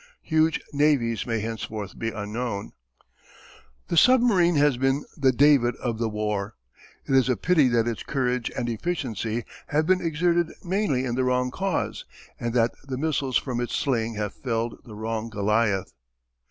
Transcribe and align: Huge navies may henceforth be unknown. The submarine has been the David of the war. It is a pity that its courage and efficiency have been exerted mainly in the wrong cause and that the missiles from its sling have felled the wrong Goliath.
Huge 0.23 0.59
navies 0.73 1.27
may 1.27 1.41
henceforth 1.41 1.95
be 1.95 2.09
unknown. 2.09 2.71
The 3.89 3.97
submarine 3.97 4.55
has 4.55 4.75
been 4.77 5.05
the 5.15 5.31
David 5.31 5.75
of 5.75 5.99
the 5.99 6.09
war. 6.09 6.55
It 7.05 7.13
is 7.13 7.29
a 7.29 7.37
pity 7.37 7.67
that 7.67 7.87
its 7.87 8.01
courage 8.01 8.49
and 8.57 8.67
efficiency 8.67 9.45
have 9.67 9.85
been 9.85 10.01
exerted 10.01 10.53
mainly 10.65 11.05
in 11.05 11.13
the 11.13 11.23
wrong 11.23 11.51
cause 11.51 12.03
and 12.39 12.51
that 12.55 12.71
the 12.83 12.97
missiles 12.97 13.37
from 13.37 13.61
its 13.61 13.75
sling 13.75 14.15
have 14.15 14.33
felled 14.33 14.79
the 14.85 14.95
wrong 14.95 15.29
Goliath. 15.29 15.93